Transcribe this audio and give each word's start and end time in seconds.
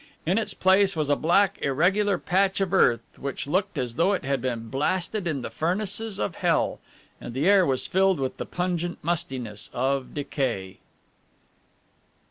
In 0.25 0.39
its 0.39 0.55
place 0.55 0.95
was 0.95 1.09
a 1.09 1.15
black 1.15 1.59
irregular 1.61 2.17
patch 2.17 2.59
of 2.59 2.73
earth 2.73 3.03
which 3.17 3.45
looked 3.45 3.77
as 3.77 3.97
though 3.97 4.13
it 4.13 4.25
had 4.25 4.41
been 4.41 4.67
blasted 4.67 5.27
in 5.27 5.43
the 5.43 5.51
furnaces 5.51 6.19
of 6.19 6.37
hell, 6.37 6.79
and 7.21 7.35
the 7.35 7.47
air 7.47 7.67
was 7.67 7.85
filled 7.85 8.19
with 8.19 8.37
the 8.37 8.47
pungent 8.47 8.97
mustiness 9.03 9.69
of 9.75 10.15
decay. 10.15 10.79